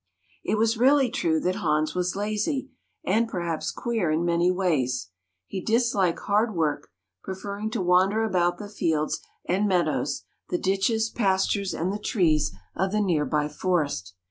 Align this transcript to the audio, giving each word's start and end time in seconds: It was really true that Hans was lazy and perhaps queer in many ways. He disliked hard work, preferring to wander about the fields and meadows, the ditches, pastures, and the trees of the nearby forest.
It 0.43 0.57
was 0.57 0.79
really 0.79 1.11
true 1.11 1.39
that 1.41 1.57
Hans 1.57 1.93
was 1.93 2.15
lazy 2.15 2.71
and 3.05 3.27
perhaps 3.27 3.69
queer 3.69 4.09
in 4.09 4.25
many 4.25 4.49
ways. 4.49 5.11
He 5.45 5.61
disliked 5.63 6.21
hard 6.21 6.55
work, 6.55 6.89
preferring 7.23 7.69
to 7.69 7.81
wander 7.83 8.23
about 8.23 8.57
the 8.57 8.67
fields 8.67 9.19
and 9.47 9.67
meadows, 9.67 10.23
the 10.49 10.57
ditches, 10.57 11.11
pastures, 11.11 11.75
and 11.75 11.93
the 11.93 11.99
trees 11.99 12.51
of 12.75 12.91
the 12.91 12.99
nearby 12.99 13.47
forest. 13.47 14.15